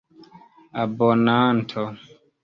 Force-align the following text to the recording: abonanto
abonanto 0.83 1.81